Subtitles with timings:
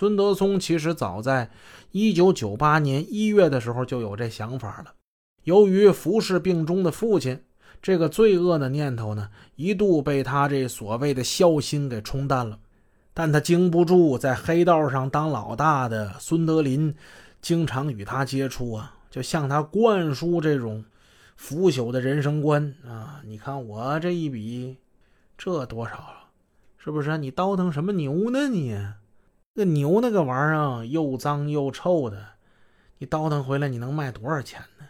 [0.00, 1.50] 孙德松其实早在
[1.92, 4.94] 1998年1月的时候就有这想法了。
[5.44, 7.38] 由于服侍病中的父亲，
[7.82, 12.58] 这个罪恶的念头呢，一度被他这所谓的孝心给冲淡了。
[13.12, 16.94] 但他经不住在黑道上当老大的孙德林，
[17.42, 20.82] 经常与他接触啊，就向他灌输这种
[21.36, 23.20] 腐朽的人生观啊！
[23.26, 24.78] 你看我这一笔，
[25.36, 26.30] 这多少了？
[26.78, 27.18] 是不是？
[27.18, 28.48] 你倒腾什么牛呢？
[28.48, 28.74] 你
[29.62, 32.24] 那牛那个玩意儿又脏又臭的，
[32.96, 34.86] 你倒腾回来你能卖多少钱呢？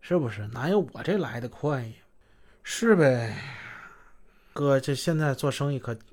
[0.00, 0.48] 是不是？
[0.48, 1.92] 哪有我这来的快呀？
[2.64, 3.36] 是呗，
[4.52, 5.96] 哥，这现在做生意可。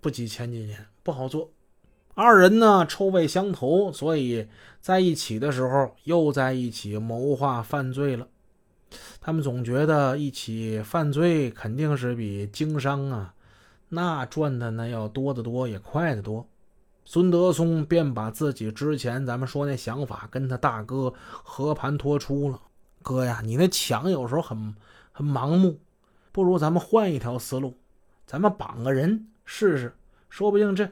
[0.00, 1.52] 不及前几年，不好做。
[2.14, 4.48] 二人呢臭味相投，所以
[4.80, 8.26] 在一起的时候又在一起谋划犯罪了。
[9.20, 13.32] 他们总觉得一起犯罪肯定是比经商啊，
[13.90, 16.48] 那赚的那要多得多，也快得多。
[17.04, 22.60] 孙德松便把自己之前咱们说那想法跟他大哥和盘托出了。
[23.02, 24.74] 哥呀，你那抢有时候很
[25.10, 25.80] 很盲目，
[26.30, 27.74] 不如咱们换一条思路，
[28.26, 29.26] 咱们绑个人。
[29.44, 29.92] 试试，
[30.30, 30.88] 说不定这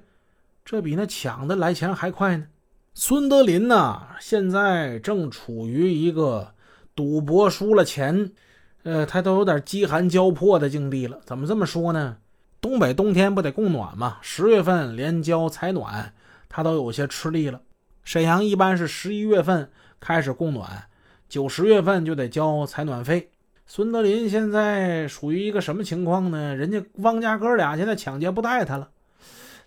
[0.65, 2.47] 这比那抢的来钱还快呢。
[2.95, 6.53] 孙德林呐，现在正处于一个
[6.97, 8.33] 赌博输了钱，
[8.83, 11.21] 呃，他都有点饥寒交迫的境地了。
[11.25, 12.17] 怎么这么说呢？
[12.61, 14.19] 东北冬天不得供暖吗？
[14.21, 16.13] 十月份连交采暖，
[16.49, 17.63] 他都有些吃力了。
[18.05, 20.85] 沈阳一般是十一月份开始供暖，
[21.29, 23.31] 九十月份就得交采暖费。
[23.67, 26.55] 孙德林现在属于一个什么情况呢？
[26.55, 28.91] 人家汪家哥俩现在抢劫不带他了，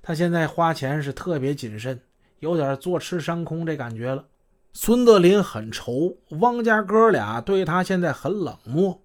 [0.02, 2.00] 他现在花钱是特别谨慎，
[2.40, 4.26] 有点坐吃山空这感觉了。
[4.74, 9.02] 孙德林很愁，汪家哥俩对他现在很冷漠，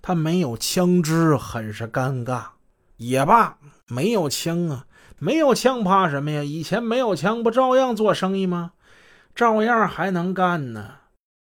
[0.00, 2.44] 他没有枪支，很是尴尬。
[2.96, 4.86] 也罢，没有枪啊，
[5.18, 6.42] 没有枪怕什么呀？
[6.42, 8.72] 以前没有枪不照样做生意吗？
[9.34, 10.96] 照样还能干呢。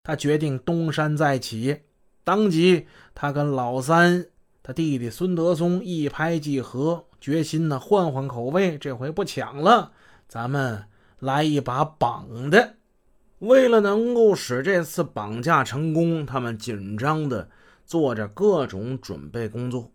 [0.03, 1.81] 他决定东山再起。
[2.23, 4.25] 当即，他跟老三、
[4.61, 9.93] 他弟弟孙德松一拍即合，决心呢换换口味，这回不抢了，
[10.27, 10.85] 咱们
[11.19, 12.75] 来一把绑的。
[13.39, 17.49] 为了能够使这次绑架成功，他们紧张的
[17.85, 19.91] 做着各种准备工作。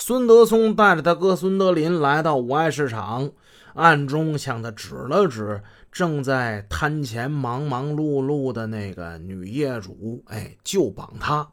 [0.00, 3.32] 孙德松带着他哥孙德林来到五爱市场，
[3.74, 5.62] 暗中向他指了指。
[5.92, 11.46] 正在摊前忙忙碌碌的那个女业主，哎，就绑她。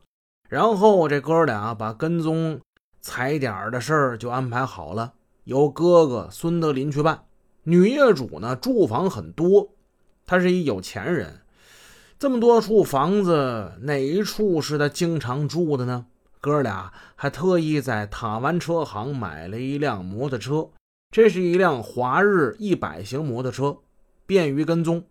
[0.47, 2.61] 然后这哥俩把跟踪
[3.01, 5.11] 踩点的事儿就安排好了，
[5.43, 7.25] 由哥哥孙德林去办。
[7.63, 9.73] 女业主呢，住房很多，
[10.25, 11.41] 她是一有钱人。
[12.17, 16.05] 这么多处房子，哪一处是他经常住的呢？
[16.47, 20.69] 哥俩还特意在塔湾车行买了一辆摩托车，
[21.13, 23.77] 这是一辆华日一百型摩托车。
[24.25, 25.03] 便于跟踪，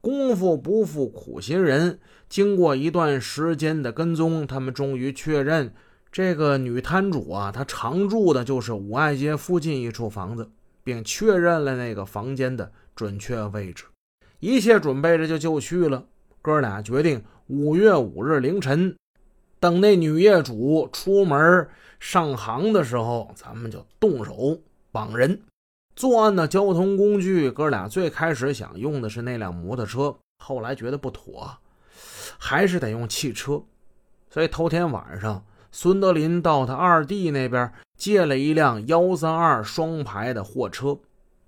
[0.00, 1.98] 功夫不负苦心人。
[2.28, 5.74] 经过一段时间的跟踪，他们终于确认
[6.12, 10.48] 这个女摊主啊，她常住的就是五爱街附近一处房子，
[10.84, 13.86] 并确认了那个房间的准确位置。
[14.38, 16.04] 一切准备着就就绪了。
[16.40, 18.96] 哥俩决定五月五日凌晨，
[19.58, 21.68] 等那女业主出门
[21.98, 24.60] 上行的时候，咱们就动手
[24.92, 25.40] 绑人。
[25.94, 31.56] 作案的交通工具，哥俩最开始想用的是那辆摩托车，后来觉得不妥，
[32.38, 33.62] 还是得用汽车。
[34.28, 35.42] 所以头天晚上，
[35.72, 40.98] 孙德林到他二弟那边借了一辆幺三二双排的货车。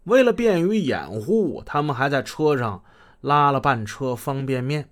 [0.04, 2.82] 为了便于掩护，他们还在车上
[3.20, 4.88] 拉了半车方便面。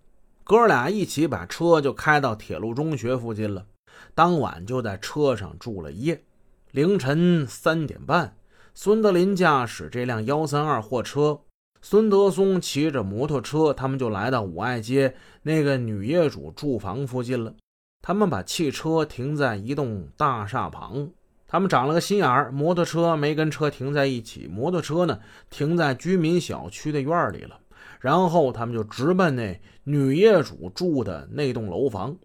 [0.48, 3.66] 哥俩一起把车就开到铁路中学附近了。
[4.14, 6.22] 当晚就在车上住了一夜。
[6.70, 8.36] 凌晨三点半。
[8.72, 11.40] 孙德林驾驶这辆幺三二货车，
[11.82, 17.52] 孙德松骑着摩托车，他们就来到五爱街那个女业主住房附近了。
[18.00, 21.10] 他们把汽车停在一栋大厦旁，
[21.48, 25.18] 他们长了个心眼儿，摩托车没跟车停在一起，摩托车呢
[25.50, 27.58] 停在居民小区的院里了。
[28.00, 32.16] 然后他们就直奔那女业主住的那栋楼房。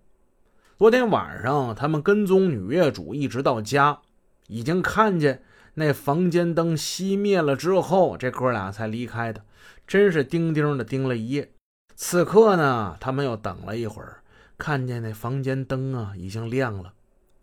[0.77, 3.99] 昨天晚上，他们跟踪女业主一直到家，
[4.47, 5.43] 已经看见。
[5.75, 9.45] 那房间灯熄灭了之后，这哥俩才离开的，
[9.87, 11.53] 真是叮叮的盯了一夜。
[11.95, 14.21] 此刻呢，他们又等了一会儿，
[14.57, 16.91] 看见那房间灯啊已经亮了。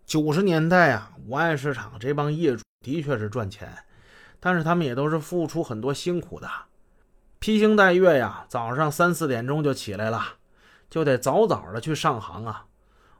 [0.05, 3.67] 九十年代啊，五爱市场这帮业主的确是赚钱，
[4.39, 6.47] 但是他们也都是付出很多辛苦的，
[7.39, 10.21] 披星戴月呀，早上三四点钟就起来了，
[10.89, 12.65] 就得早早的去上行啊。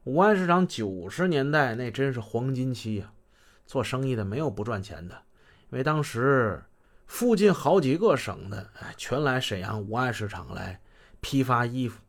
[0.04, 3.14] 五爱市场九十年代那真是黄金期呀。
[3.66, 5.16] 做生意的没有不赚钱的，
[5.70, 6.62] 因为当时
[7.08, 10.82] 附近好几个省的，哎，全来沈阳五爱市场来
[11.22, 12.02] 批发衣服。